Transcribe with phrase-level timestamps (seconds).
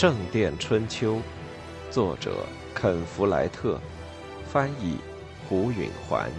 [0.00, 1.16] 圣殿春秋》，
[1.90, 3.80] 作者肯·弗莱特，
[4.46, 4.96] 翻译
[5.48, 6.30] 胡允环。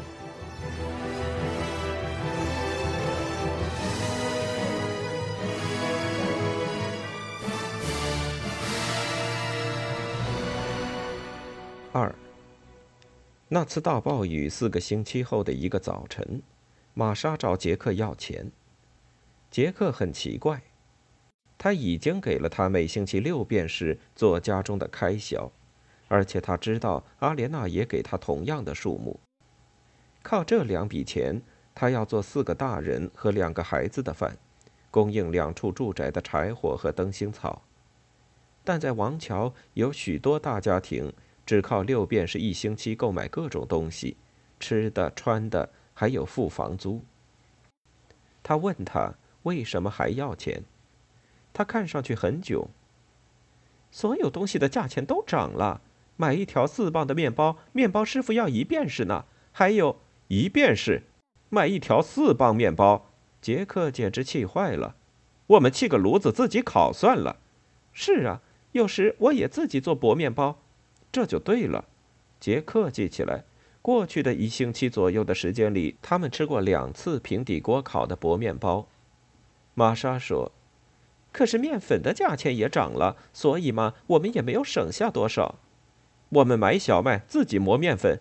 [11.91, 12.16] 二。
[13.50, 16.41] 那次大暴雨四个星期后的一个早晨，
[16.94, 18.50] 玛莎找杰克要钱。
[19.52, 20.61] 杰克很奇怪，
[21.59, 25.51] 他已经给了他每星期六便士做家中的开销，
[26.07, 29.19] 而且他知道阿莲娜也给他同样的数目。
[30.23, 31.39] 靠这两笔钱，
[31.75, 34.35] 他要做四个大人和两个孩子的饭，
[34.89, 37.61] 供应两处住宅的柴火和灯芯草。
[38.63, 41.13] 但在王桥有许多大家庭。
[41.45, 44.16] 只靠六便士一星期购买各种东西，
[44.59, 47.03] 吃的、穿的，还有付房租。
[48.44, 50.63] 他问他为什么还要钱？
[51.53, 52.67] 他看上去很窘。
[53.92, 55.81] 所有东西的价钱都涨了。
[56.16, 59.25] 买一条四磅的面包，面包师傅要一便士呢。
[59.52, 61.03] 还有一便士，
[61.50, 63.09] 买一条四磅面包，
[63.41, 64.95] 杰克简直气坏了。
[65.47, 67.38] 我们砌个炉子自己烤算了。
[67.94, 68.41] 是啊，
[68.73, 70.59] 有时我也自己做薄面包。
[71.11, 71.86] 这就对了，
[72.39, 73.45] 杰克记起来，
[73.81, 78.88] 过去的一星期左右的时间里，他们吃过两次平底锅烤的薄面包。
[79.73, 80.52] 玛莎说
[81.31, 85.55] ：“可是面粉的价钱也涨了，所以嘛，我们也没有省下多少。
[86.30, 88.19] 我们买小麦自己磨面粉，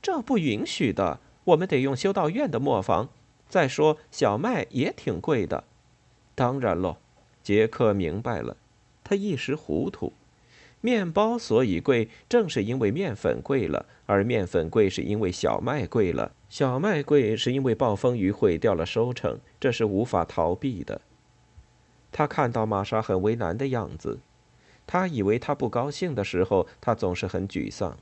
[0.00, 3.08] 这不允许的，我们得用修道院的磨坊。
[3.48, 5.64] 再说小麦也挺贵的。
[6.34, 6.96] 当然喽，
[7.42, 8.56] 杰克明白了，
[9.02, 10.12] 他一时糊涂。”
[10.82, 19.38] 面包所以贵，正是因为面粉贵了；而面粉贵，是因为小麦贵了；小麦贵，是因为暴风雨毁掉了收成。
[19.60, 21.02] 这是无法逃避的。
[22.12, 24.18] 他看到玛莎很为难的样子，
[24.86, 27.96] 他以为他不高兴的时候，他总是很沮丧。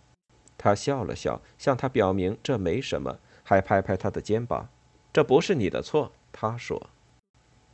[0.56, 4.68] 他笑了笑，向他表明这没什么，还拍拍他的肩膀
[5.12, 6.90] ：“这不是你的错。”他说：“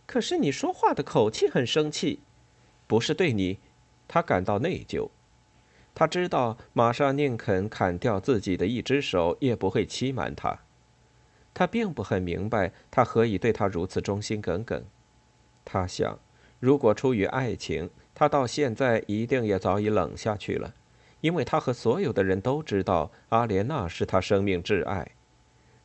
[0.06, 2.20] 可是你说话的口气很生气，
[2.86, 3.58] 不是对你。”
[4.06, 5.08] 他感到内疚，
[5.94, 10.58] 他知道玛莎宁肯砍掉自己的一只手，也不会欺瞒他。
[11.54, 14.84] 他并不很明白他何以对他如此忠心耿耿。
[15.64, 16.18] 他想，
[16.64, 20.72] 如果出于爱情，他到现在一定也早已冷下去了，
[21.20, 25.10] 因为他和所有的人都知道阿莲娜是他生命挚爱。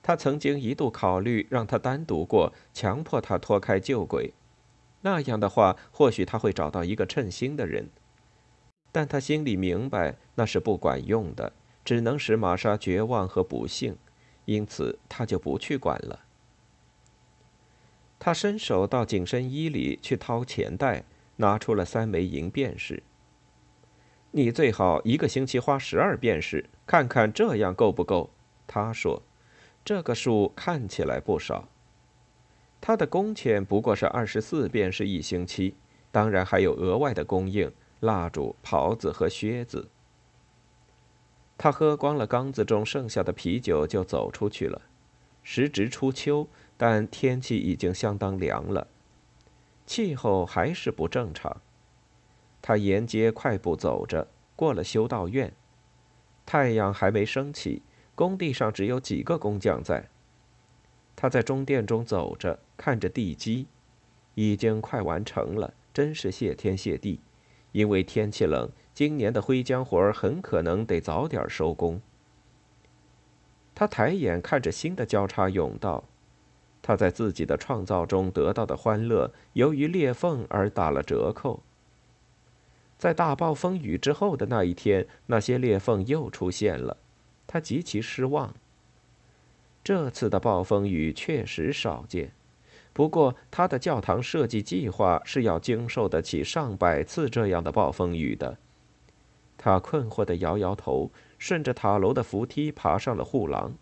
[0.01, 4.31] 他曾经一度考虑让他单独过，强迫他脱开旧轨，
[5.01, 7.89] 那样的话，或许他会找到一个称心的人。
[8.93, 11.51] 但他心里明白那是不管用的，
[11.83, 13.97] 只能使玛莎绝望和不幸，
[14.45, 16.21] 因此他就不去管了。
[18.19, 21.05] 他伸手到紧身衣里去掏钱袋，
[21.37, 23.01] 拿出了三枚银便士。
[24.31, 28.29] 你最好一个星期花十二便士，看看这样够不够？
[28.67, 29.23] 他说
[29.83, 31.69] ：“这个数看起来不少。”
[32.81, 35.75] 他的工钱不过是二十四便士一星期，
[36.11, 37.71] 当然还有额外的供应。
[38.01, 39.89] 蜡烛、袍子和靴子。
[41.57, 44.81] 他喝光了缸子中剩下的啤酒，就走出去了。
[45.43, 46.47] 时值初秋，
[46.81, 48.87] 但天气已经相当凉了，
[49.85, 51.59] 气候还是不正常。
[52.61, 55.51] 他沿街快步走着，过了修道院。
[56.45, 57.81] 太阳还没升起，
[58.15, 60.07] 工地上只有几个工匠在。
[61.17, 63.67] 他在中殿中走着，看着地基，
[64.35, 67.19] 已经快完成了，真是谢天谢地。
[67.73, 72.01] 因为天气冷，今年的灰浆活儿很可能得早点收工。
[73.75, 76.05] 他抬眼看着新的交叉甬道，
[76.89, 81.61] 他在自己的创造中得到的欢乐，由于裂缝而打了折扣。
[82.97, 86.97] 在大暴风雨之后的那一天，那些裂缝又出现了，
[87.45, 88.55] 他极其失望。
[89.83, 92.31] 这次的暴风雨确实少见。
[92.91, 98.57] 不过，他的教堂设计计划是要经受得起上百次这样的暴风雨的。
[99.59, 103.75] 他困惑地摇摇头，顺着塔楼的扶梯爬上了护栏。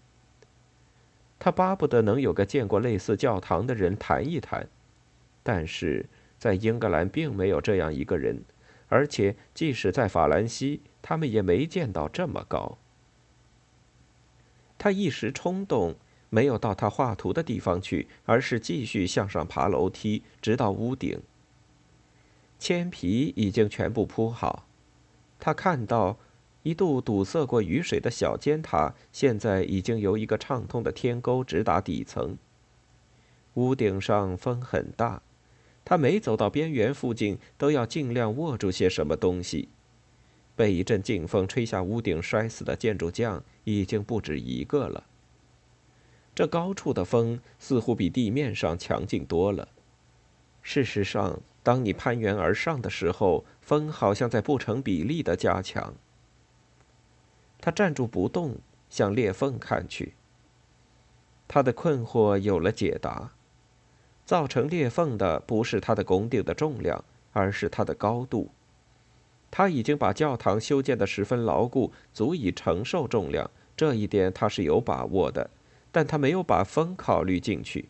[1.39, 4.67] 他巴不得能有个见过类似教堂的人谈一谈，
[5.43, 6.05] 但是
[6.37, 8.43] 在英格兰并没有这样一个人，
[8.89, 12.77] 而且即使在法兰西，他们也没见到这么高。
[14.77, 15.95] 他一时冲动。
[16.29, 21.21] 没有到他画图的地方去，而是继续向上爬楼梯，直到屋顶。
[22.59, 24.67] 铅皮已经全部铺好，
[25.39, 26.17] 他看到
[26.67, 32.37] 一度堵塞过雨水的小尖塔，现在已经由一个畅通的天沟直达底层。
[33.53, 35.21] 屋顶上风很大，
[35.85, 39.69] 他每走到边缘附近，都要尽量握住些什么东西。
[40.57, 45.05] 被一阵劲风吹下屋顶摔死的建筑匠已经不止一个了。
[46.35, 49.69] 这高处的风似乎比地面上强劲多了。
[50.61, 55.93] 事实上，当你攀援而上的时候，风好像在不成比例的加强。
[57.59, 58.57] 他站住不动，
[58.89, 60.13] 向裂缝看去。
[61.47, 63.31] 他的困惑有了解答：
[64.25, 68.49] 造成裂缝的不是他的拱顶的重量，而是它的高度。
[69.49, 75.49] 他已经把教堂修建得十分牢固，足以承受重量，这一点他是有把握的。
[75.89, 77.89] 但他没有把风考虑进去。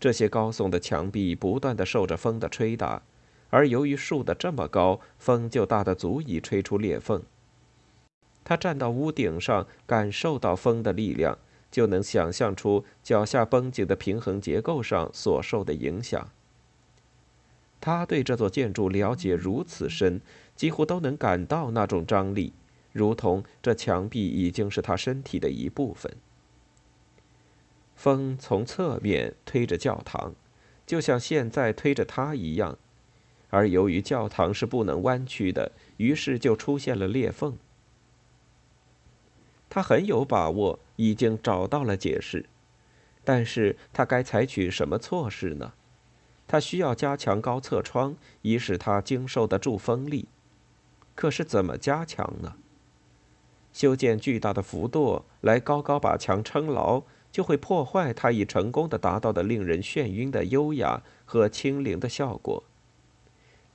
[0.00, 3.02] 这些高耸的墙壁不断地受着风的吹打，
[3.50, 7.22] 而由于竖得这么高，风就大得足以吹出裂缝。
[8.48, 11.36] 他站到屋顶上，感受到风的力量，
[11.68, 16.30] 就能想象出脚下绷紧的平衡结构上所受的影响。
[17.80, 20.20] 他对这座建筑了解如此深，
[20.54, 22.52] 几乎都能感到那种张力，
[22.92, 26.14] 如同这墙壁已经是他身体的一部分。
[27.96, 30.36] 风从侧面推着教堂，
[30.86, 32.78] 就像现在推着他一样，
[33.50, 37.58] 而由于教堂是不能弯曲的，于是就出现了裂缝。
[39.76, 42.46] 他很有把握，已经找到了解释，
[43.22, 45.74] 但是他该采取什么措施呢？
[46.48, 50.28] 他需要加强高侧窗，以使它经受得住风力。
[51.14, 52.54] 可是怎么加强呢？
[53.74, 57.02] 修建巨大的浮垛来高高把墙撑牢。
[57.30, 62.64] 就会破坏他已成功的达到的令人眩晕的优雅和轻灵的效果。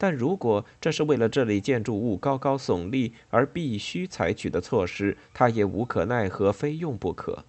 [0.01, 7.45] 但如果这是为了这类建筑物高高耸立而必须采取的措施，他也无可奈何，非用不可。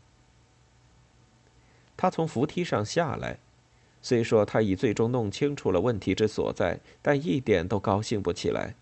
[1.97, 3.39] 他从扶梯上下来，
[4.03, 8.75] 虽说他已最终弄清楚了问题之所在，但一点都高兴不起来，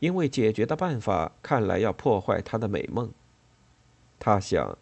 [0.00, 3.12] 因为解决的办法看来要破坏他的美梦。
[4.18, 4.76] 他想：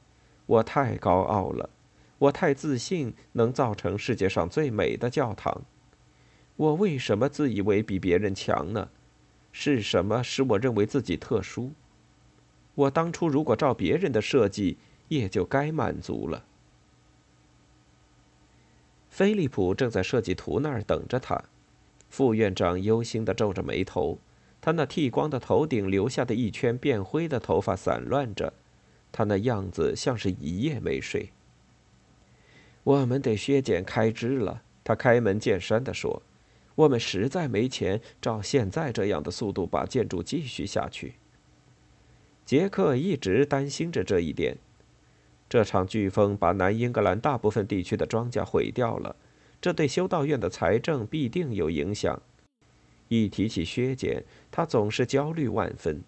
[0.46, 1.68] 我太高傲了。
[2.16, 5.60] 我太自信，能造成世界上最美的教堂。
[6.60, 8.90] 我为什么自以为比别人强呢？
[9.50, 11.72] 是什么使我认为自己特殊？
[12.74, 14.76] 我当初如果照别人的设计，
[15.08, 16.44] 也就该满足了。
[19.08, 21.42] 菲利普正在设计图那儿等着他。
[22.10, 24.18] 副院长忧心地皱着眉头，
[24.60, 28.52] 他那剃光的头顶留下的一圈变灰的头发散乱着，
[29.10, 31.30] 他那样子像是一夜没睡。
[32.84, 36.22] 我们得削减开支了，他开门见山地说
[36.80, 41.14] ：“我们实在没钱，照现在这样的速度把建筑继续下去。”
[42.46, 44.56] 杰克一直担心着这一点。
[45.48, 49.14] 这场飓风把南英格兰大部分地区的庄稼毁掉了，
[49.60, 52.22] 这对修道院的财政必定有影响。
[53.08, 56.00] 一提起削减，他总是焦虑万分。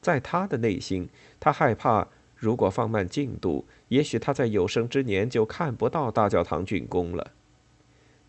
[0.00, 1.08] 在他的内心，
[1.38, 2.08] 他害怕。
[2.36, 7.32] 如果放慢进度，也许他在有生之年就看不到大教堂竣工了。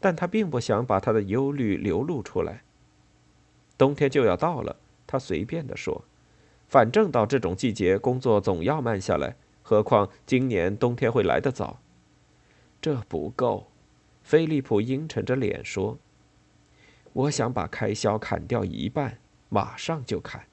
[0.06, 2.62] 但他并不想把他的忧虑流露出来。
[3.76, 4.76] 冬天就要到了，
[5.08, 6.06] 他随便地说
[6.70, 9.36] ：“反正到这种季节，工作总要慢下来。
[9.64, 11.80] 何况今年冬天会来得早。”
[12.80, 13.66] 这不够，
[14.22, 15.98] 菲利普阴沉着脸说
[17.14, 19.18] ：“我想把开销砍掉一半，
[19.50, 20.46] 马上就砍，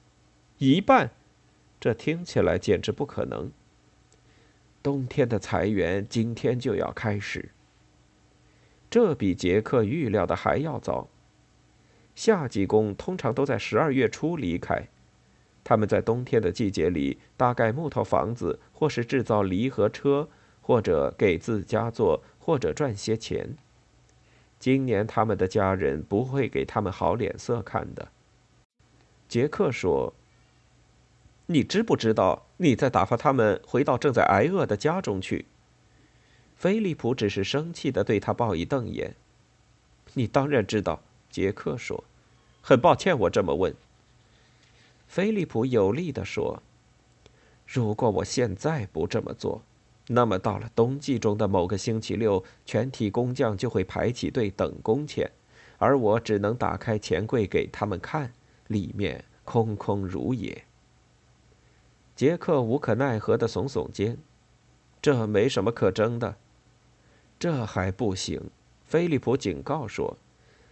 [0.57, 1.11] 一半。”
[1.79, 3.51] 这听起来简直不可能。
[4.81, 7.51] 冬天的裁员今天就要开始。
[8.93, 11.07] 这比杰克预料的还要早。
[12.13, 14.87] 夏季工通常都在十二月初离开，
[15.63, 20.29] 他们在冬天的季节里搭盖木头房子，或是制造离合车，
[20.61, 23.57] 或者给自家做，或者赚些钱。
[24.59, 28.09] 今年他们的家人不会给他们好脸色看的。
[29.27, 30.13] 杰克说。
[31.47, 35.47] 你知不知道你在打发他们回到正在挨饿的家中去？
[36.63, 39.13] 菲利普只是生气的对他报以瞪眼。
[40.13, 42.01] 你当然知道，杰克说。
[42.61, 43.75] 很抱歉，我这么问。
[45.05, 46.63] 菲利普有力的说
[47.67, 49.61] ：“如果我现在不这么做，
[50.07, 55.29] 那么到了冬季中的某个星期六，全体工匠就会排起队等工钱，
[55.77, 58.31] 而我只能打开钱柜给他们看，
[58.67, 60.63] 里面空空如也。”
[62.15, 64.17] 杰克无可奈何的耸耸肩，
[65.01, 66.37] 这没什么可争的。
[67.43, 68.41] 这还不行，
[68.85, 70.17] 菲利普警告说：“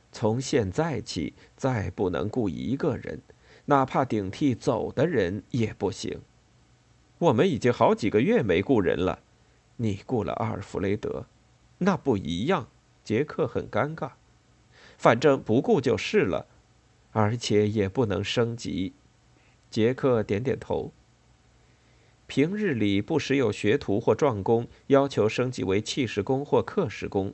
[0.09, 3.19] 从现在起，再不能雇一个人，
[3.65, 6.21] 哪怕顶替走的人也不行。
[7.17, 9.19] 我们已经好几个月没雇人了。
[9.75, 11.25] 你雇了阿尔弗雷德，
[11.79, 12.69] 那不一样。”
[13.03, 14.11] 杰克很尴尬。
[14.97, 16.47] 反正不雇就是了，
[17.11, 18.93] 而且也不能升级。
[19.69, 20.93] 杰克点点头。
[22.33, 27.33] 平日里不时有学徒或壮工要求升级为器士工或刻石工，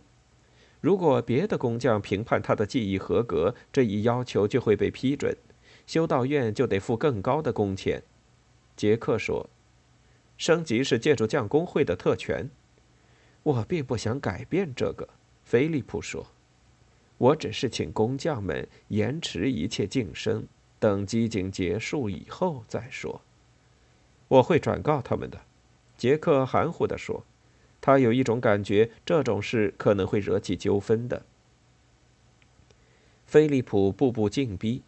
[0.82, 5.38] 如果别的工匠评判他的技艺合格，这一要求就会被批准，
[5.86, 8.02] 修道院就得付更高的工钱。
[8.76, 9.48] 杰克说
[10.36, 12.50] ：“升级是借助匠工会的特权，
[13.44, 15.08] 我并不想改变这个。”
[15.46, 16.26] 菲利普说
[17.20, 20.48] ：“我只是请工匠们延迟一切晋升，
[20.80, 23.22] 等机井结束以后再说。”
[24.28, 25.42] 我会转告他们的，
[25.98, 27.26] 杰克含糊地说。
[27.80, 31.26] 他有一种感觉，这种事可能会惹起纠纷的。
[33.26, 34.82] 菲利普步步紧逼。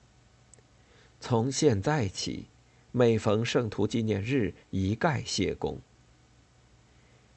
[1.19, 2.47] 从现在起，
[2.91, 5.79] 每逢圣徒纪念日，一概歇工。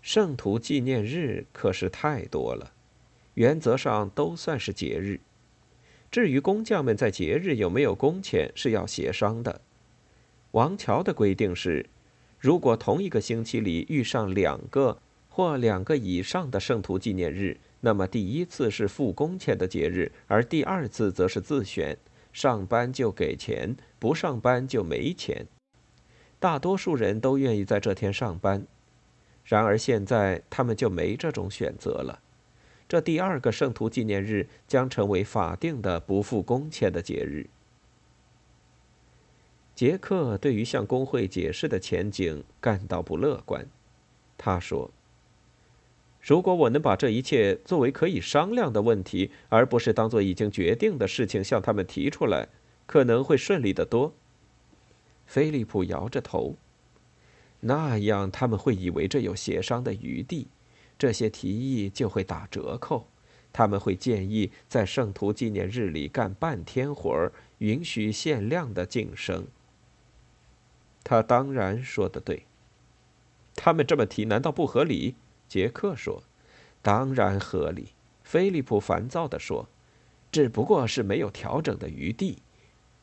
[0.01, 2.73] 圣徒纪念日可是太多了，
[3.35, 5.21] 原则上都算是节日。
[6.11, 9.61] 至于工匠们在节日有没有工钱，是要协商的。
[10.53, 11.85] 王桥的规定是。
[12.39, 21.97] 如果同一个星期里遇上两个或两个以上的圣徒纪念日，那么第一次是付工钱的节日，而第二次则是自选，
[22.33, 25.47] 上班就给钱，不上班就没钱。
[26.41, 28.67] 大多数人都愿意在这天上班，
[29.45, 32.19] 然而现在他们就没这种选择了。
[32.89, 37.49] 这第二个圣徒纪念日将成为法定的不付工钱的节日。
[39.75, 43.67] 杰克对于向工会解释的前景感到不乐观。
[44.37, 44.91] 他说
[46.21, 52.49] ：“如果我能把这一切作为可以商量的问题，而不是当做已经决定的事情向他们提出来，
[52.87, 54.13] 可能会顺利得多。”
[55.27, 56.57] 菲利普摇着头
[57.61, 60.49] ：“那样他们会以为这有协商的余地，
[60.99, 63.07] 这些提议就会打折扣。
[63.53, 69.47] 他们会建议在圣徒纪念日里干半天活儿，允许限量的晋升。”
[71.05, 72.45] 他当然说的对。
[73.55, 75.15] 他们这么提难道不合理？
[75.49, 76.23] 杰克说
[76.81, 77.89] ：“当然合理。”
[78.25, 79.69] 菲利普烦躁地说
[80.33, 82.39] ：“只不过是没有调整的余地。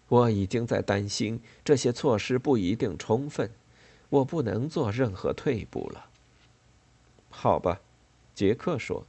[0.07, 3.51] 我已经在担心这些措施不一定充分，
[4.09, 6.09] 我不能做任何退步了。”
[7.29, 7.81] 好吧，
[8.33, 9.05] 杰克说。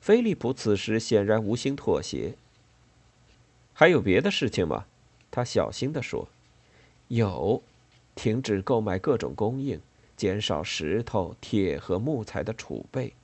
[0.00, 2.34] 菲利普此时显然无心妥协。
[3.72, 4.86] 还有别的事情吗？
[5.30, 6.28] 他小心地说
[7.06, 7.62] ：“有。”
[8.14, 9.80] 停止购买各种供应，
[10.16, 13.14] 减少石头、铁和木材的储备。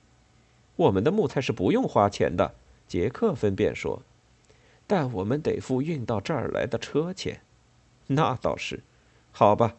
[0.75, 2.53] 我们的木材是不用花钱的，
[2.87, 4.01] 杰克分辨说。
[4.87, 7.41] 但我们得付运到这儿来的车钱。
[8.07, 8.81] 那倒是。
[9.31, 9.75] 好吧。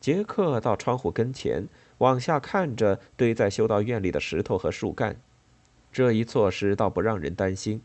[0.00, 5.16] 杰克到窗户跟前，往下看着堆在修道院里的石头和树干。
[5.92, 7.80] 这一措施倒不让人担心。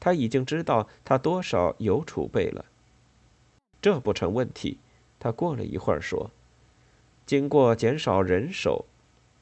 [0.00, 2.64] 他已经知道他多少有储备了。
[3.80, 4.78] 这不成问题。
[5.22, 6.32] 他过了一会儿说
[7.24, 8.86] ：“经过减少人手，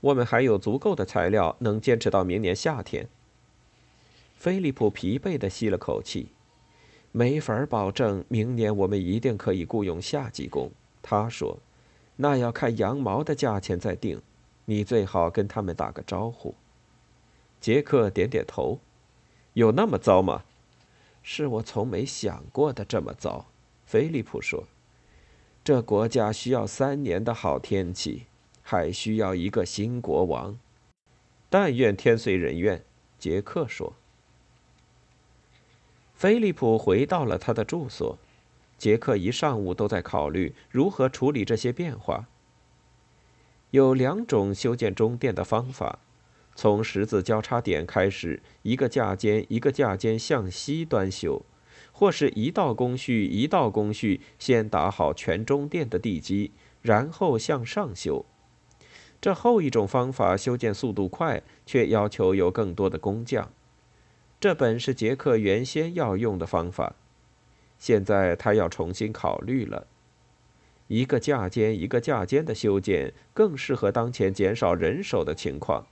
[0.03, 3.09] 我们还有足够的材料能坚持到明年夏天。”
[4.37, 6.29] 菲利普疲惫地吸了口气，
[7.13, 10.71] 没法保证明年我们一定可以雇佣夏季工。
[11.01, 11.57] 他说
[12.17, 14.21] ：“那要看羊毛的价钱再定，
[14.67, 16.55] 你最好跟他们打个招呼。”
[17.59, 18.81] 杰克点点头
[19.55, 20.45] ：“有那么糟吗
[21.25, 23.47] ？”“是我从没想过的这么糟。”
[23.87, 24.65] 菲利普说。
[25.71, 28.25] 这国家需要三年的好天气，
[28.61, 30.59] 还需要一个新国王。
[31.49, 32.85] 但愿天随人愿，
[33.21, 33.93] 杰克说。
[36.13, 38.19] 菲利普回到了他的住所，
[38.77, 42.27] 杰克一上午都在考虑如何处理这些变化。
[43.71, 46.01] 有两种修建中殿的方法：
[46.57, 51.41] 从十字交叉点开始，一个架间一个架间向西端修。
[52.01, 58.25] 或是一道工序一道工序，先打好全中殿的地基，然后向上修。
[59.21, 63.53] 这后一种方法修建速度快，却要求有更多的工匠。
[64.41, 66.97] 这本是杰克原先要用的方法，
[67.79, 69.87] 现在他要重新考虑了。
[70.87, 75.87] 一个架间一个架间的修建，更适合当前减少人手的情况。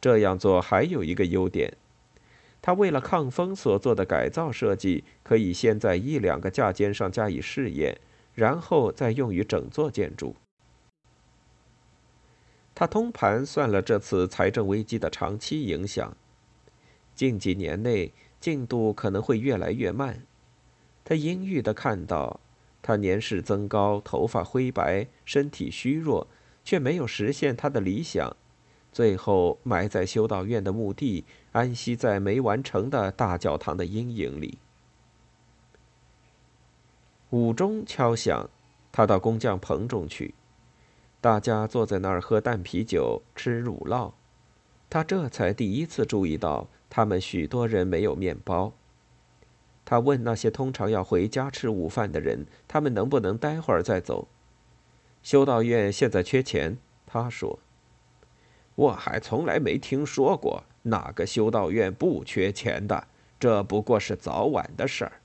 [0.00, 1.76] 这样做还有一个优点。
[2.60, 7.98] 他为了抗风所做的改造设计，可以先在一两个架间上加以试验，
[8.34, 10.34] 然后再用于整座建筑。
[12.74, 16.16] 他通盘算了这次财政危机的长期影响，
[17.14, 20.22] 近几年内进度可能会越来越慢。
[21.04, 22.38] 他阴郁地看到，
[22.82, 26.28] 他年事增高，头发灰白，身体虚弱，
[26.62, 28.36] 却没有实现他的理想。
[28.92, 34.58] 最后埋在修道院的墓地，安息在没完成的大教堂的阴影里。
[37.30, 38.48] 午钟敲响，
[38.90, 40.34] 他到工匠棚中去。
[41.20, 44.12] 大家坐在那儿喝淡啤酒，吃乳酪。
[44.88, 48.72] 他这才第一次注意到，他们许多人没有面包。
[49.84, 54.28] 他问那些通常要回家吃午饭的人，他们能不能待会儿再走？
[55.22, 57.58] 修道院现在缺钱，他说。
[58.76, 63.06] 我还从来没听说过哪个修道院不缺钱的，
[63.38, 65.20] 这不过是早晚的事儿。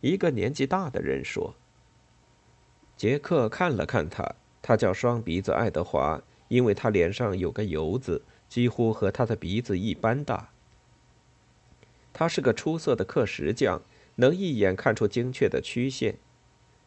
[0.00, 1.54] 一个年纪大的人说。
[2.96, 10.50] 杰克看了看他，他叫双鼻子爱德华，因为他脸上有个油子，几乎和他的鼻子一般大。
[12.12, 13.80] 他是个出色的刻石匠，
[14.16, 16.16] 能一眼看出精确的曲线。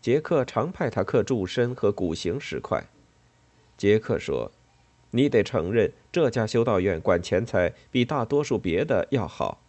[0.02, 2.84] 杰克常派他刻柱身和骨形石块。
[3.78, 4.52] 杰克说
[5.12, 9.60] ：“你得承认，这家修道院管钱财比大多数别的要好。”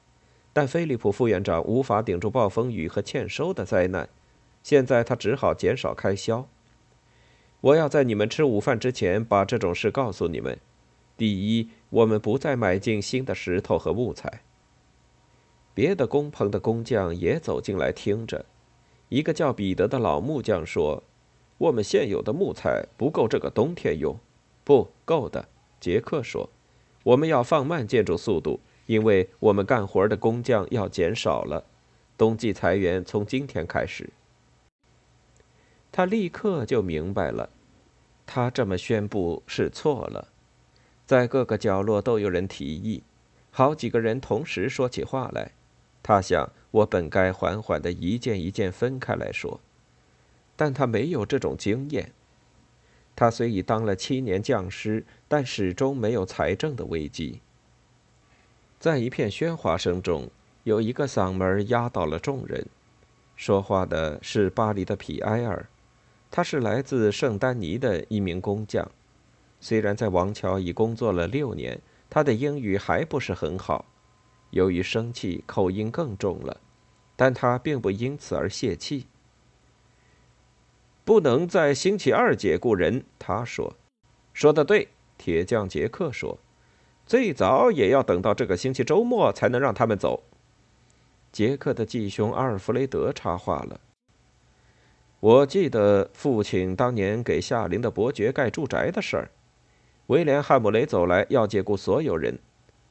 [0.54, 4.08] 但菲利普副院长无法顶住暴风雨和欠收的灾难，
[4.62, 6.46] 现在他只好减少开销。
[7.62, 10.58] 我要在你们吃午饭之前把这种事告诉你们：
[11.16, 14.42] 第一，我们不再买进新的石头和木材。
[15.72, 18.44] 别的工棚的工匠也走进来听着。
[19.08, 21.02] 一个叫彼得的老木匠说
[21.56, 24.18] ：“我们现有的木材不够这个冬天用。
[24.64, 25.48] ”“不够的。”
[25.82, 26.48] 杰克说
[27.02, 31.64] ：“我们要放慢建筑速度。”因为我们干活的工匠要减少了，
[32.18, 34.10] 冬季裁员从今天开始。
[35.92, 37.48] 他立刻就明白了，
[38.26, 40.28] 他这么宣布是错了。
[41.06, 43.04] 在各个角落都有人提议，
[43.52, 45.52] 好几个人同时说起话来。
[46.02, 49.60] 他想，我本该缓缓的一件一件分开来说，
[50.56, 52.12] 但他没有这种经验。
[53.14, 57.40] 他虽已当了七年匠师，但始终没有财政的危机。
[58.78, 60.28] 在一片喧哗声中，
[60.64, 62.66] 有一个嗓门压倒了众人。
[63.36, 65.66] 说话的是巴黎的皮埃尔，
[66.30, 68.90] 他是来自圣丹尼的一名工匠。
[69.60, 73.84] 虽然在王桥已工作了六年，他的英语还不是很好。
[74.50, 76.60] 由于生气，口音更重了，
[77.16, 79.06] 但他并不因此而泄气。
[81.04, 83.74] 不能在星期二解雇人，他说。
[84.32, 84.88] 说的对，
[85.18, 86.38] 铁匠杰克说。
[87.04, 90.22] 最早也要等到这个星期周末才能让他们走。
[91.32, 93.80] 杰克的继兄阿尔弗雷德插话了
[95.18, 99.30] ：“我记得父亲当年给夏林的伯爵盖住宅的事儿。
[100.06, 102.38] 威廉·汉姆雷走来要解雇所有人，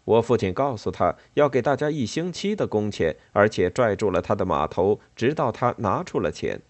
[0.04, 6.62] 我父亲告诉他要给大家一星期的工钱，而且拽住了他的码头，直到他拿出了钱。”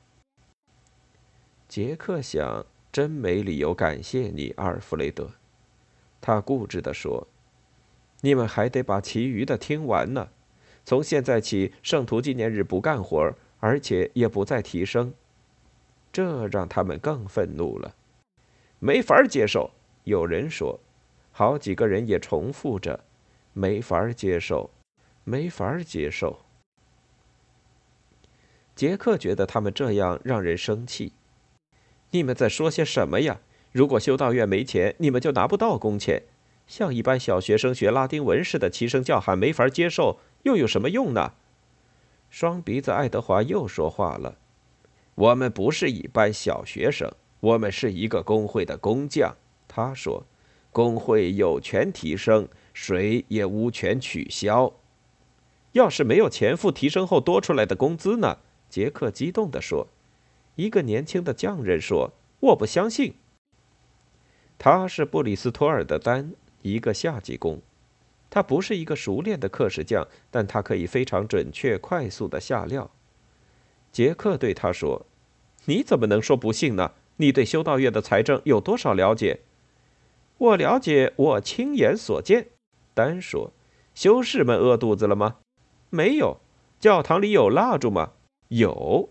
[1.72, 5.32] 杰克想：“真没理由感谢你，阿尔弗雷德。”
[6.20, 7.30] 他固执地说
[8.20, 10.28] ：“你们还得把其余的听完呢。
[10.84, 15.14] 从现在起，圣徒纪念日不干活，而且也不再提升。”
[16.12, 17.96] 这让他们更愤怒了。
[18.80, 19.72] 没法接受，
[20.04, 20.78] 有人说，
[21.32, 23.06] 好几个人也重复着
[23.56, 24.72] ：“没法接受，
[25.24, 26.42] 没法接受。”
[28.76, 31.14] 杰克觉得他们这样让人生气。
[32.12, 33.40] 你们在说些什么呀？
[33.72, 36.24] 如果修道院没钱，你们就拿不到工钱。
[36.68, 41.34] 像一般小学生学拉丁文似的齐声叫喊，没法接受，又有什么用呢？
[42.30, 44.38] 双鼻子爱德华又说话了
[45.16, 49.36] ：“我们不是一般小学生，我们是一个工会的工匠。”
[49.68, 50.26] 他说
[50.72, 54.74] ：“工会有权提升，谁也无权取消。
[55.74, 59.88] 要是没有钱付提升后多出来的工资呢？”杰克激动地说。
[60.62, 63.16] 一个年轻的匠人说：“我不相信。”
[64.60, 67.60] 他是布里斯托尔的丹，一个下级工。
[68.30, 72.92] 他不是一个熟练的刻石匠，但他可以非常准确、快速的下料。
[73.92, 75.08] 杰克对他说
[75.66, 76.92] ：“你怎么能说不信呢？
[77.18, 79.40] 你对修道院的财政有多少了解
[80.38, 82.50] ？”“我了解，我亲眼所见。”
[82.94, 83.52] 丹说。
[83.96, 85.38] “修士们饿肚子了吗
[85.90, 86.40] ？”“没有。
[86.80, 88.12] ”“教堂里有蜡烛吗
[88.50, 89.10] ？”“有。”“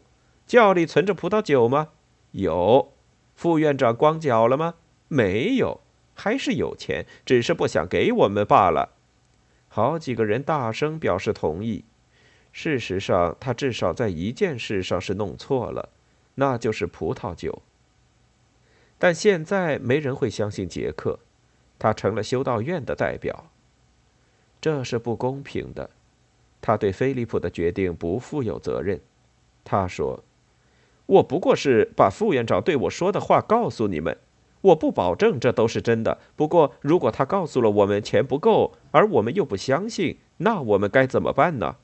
[0.51, 1.91] 窖里存着葡萄酒吗
[2.33, 2.93] ？”“有。
[3.37, 4.75] ”“副院长光脚了吗？”
[5.07, 5.81] 没有，
[6.13, 8.97] 还是有钱，只是不想给我们罢了。
[9.69, 11.85] 好几个人大声表示同意。
[12.51, 15.91] 事实上，他至少在一件事上是弄错了，
[16.35, 17.63] 那就是葡萄酒。
[18.99, 21.21] 但现在没人会相信杰克，
[21.79, 23.53] 他成了修道院的代表。
[24.61, 25.91] 这是不公平的。
[26.61, 29.01] 他对菲利普的决定不负有责任。
[29.65, 30.23] 他说
[31.11, 34.16] ：“我不过是把副院长对我说的话告诉你们。”
[34.62, 36.18] 我不保证这都是真的。
[36.37, 41.77] 不过，如果他告诉了我们钱不够，而我们又不相信，那我们该怎么办呢？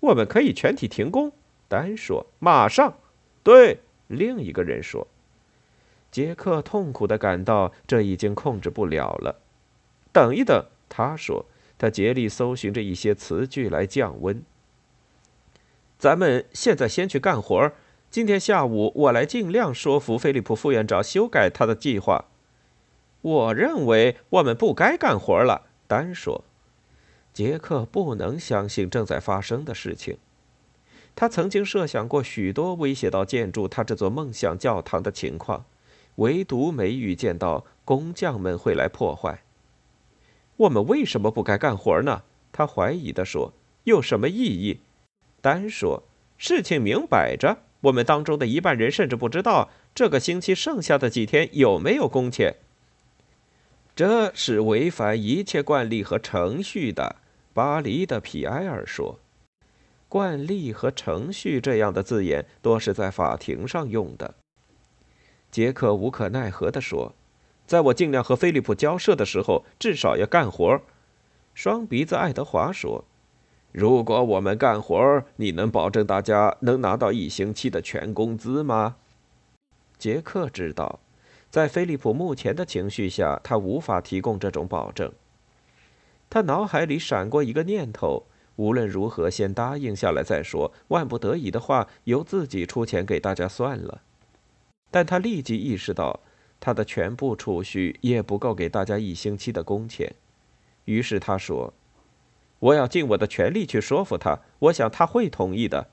[0.00, 1.30] 我们可以全体停工。
[1.68, 2.94] 丹说：“马上。”
[3.44, 5.06] 对，另一个人说。
[6.10, 9.40] 杰克痛苦的感到这已经控制不了了。
[10.10, 11.44] 等一等，他说。
[11.76, 14.42] 他竭力搜寻着一些词句来降温。
[15.98, 17.74] 咱们现在先去干活儿。
[18.10, 22.24] 今天下午我来尽量说服菲利普副院长修改他的计划。
[23.20, 26.42] 我认为我们不该干活了，丹说。
[27.32, 30.18] 杰克不能相信正在发生的事情。
[31.14, 35.64] 他曾经设想过许多威胁到建筑他这座梦想教堂的情况，
[36.16, 39.44] 唯独没预见到工匠们会来破坏。
[40.56, 42.24] 我们为什么不该干活呢？
[42.50, 43.52] 他怀疑地说
[43.84, 44.80] ：“有什么意义？”
[45.40, 46.02] 丹说
[46.36, 52.56] ：“事情明摆着，我们当中的一半人甚至不知道这个星期剩下的几天有没有工钱。
[53.96, 57.16] 这是违反一切惯例和程序的。”
[57.52, 59.18] 巴黎的皮埃尔说
[60.08, 64.34] ：“惯例和程序这样的字眼多是在法庭上用的。”
[65.50, 67.14] 杰克无可奈何地说。
[67.66, 70.80] 在我尽量和菲利普交涉的时候，至少要干活。
[71.54, 73.04] 双鼻子爱德华说
[73.72, 78.96] ：“如果我们干活，你能保证大家能拿到一星期的全工资吗？”
[79.98, 80.98] 杰克知道，
[81.50, 85.12] 在菲利普目前的情绪下，他无法提供这种保证。
[86.28, 88.24] 他脑海里闪过一个念头：
[88.56, 90.72] 无论如何，先答应下来再说。
[90.88, 94.00] 万不得已的话，由自己出钱给大家算了。
[94.90, 96.20] 但他立即意识到。
[96.62, 100.14] 他的全部储蓄也不够给大家一星期的工钱，
[100.84, 101.72] 于是他说
[102.60, 105.88] ：“我要尽我的全力去说服他，我想他会同意的。”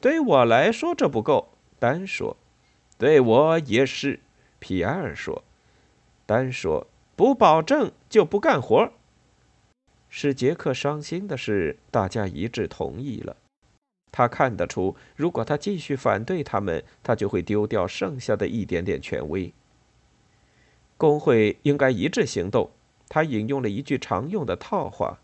[0.00, 1.48] 对我来说这不够，
[1.78, 2.36] 丹说。
[2.98, 4.20] “对我也是。”
[4.58, 5.42] 皮埃尔说。
[6.26, 8.92] 丹说：“不保证就不干活。”
[10.10, 13.36] 使杰克伤心的是，大家一致同意了。
[14.10, 19.52] 他看得出，如果他继续反对他们，他就会丢掉剩下的一点点权威。
[20.96, 22.70] 工会应该一致行动。
[23.08, 25.18] 他引用了一句常用的套话：“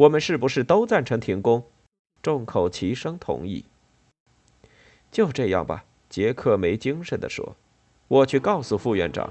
[0.00, 1.62] 我们是不是都赞成停工？”
[2.22, 3.66] 众口齐声同意。
[5.10, 7.54] 就这样吧，杰克没精神地说
[8.08, 9.30] ：“我去告诉副院长。”